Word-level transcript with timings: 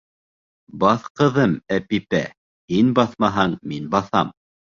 Баҫ, 0.83 1.03
ҡыҙым, 1.21 1.53
Әпипә, 1.75 2.23
һин 2.79 2.91
баҫмаһаң, 3.01 3.55
мин 3.75 3.93
баҫам 3.95 4.35